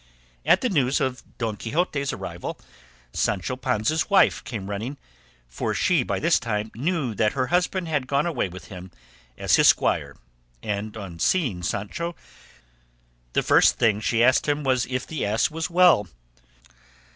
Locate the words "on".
10.97-11.19